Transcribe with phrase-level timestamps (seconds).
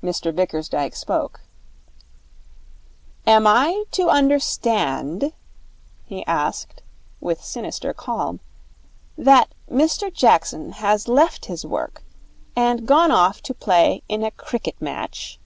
[0.00, 1.40] Mr Bickersdyke spoke.
[3.26, 5.32] 'Am I to understand,'
[6.04, 6.82] he asked,
[7.20, 8.38] with sinister calm,
[9.18, 12.04] 'that Mr Jackson has left his work
[12.54, 15.40] and gone off to play in a cricket match?'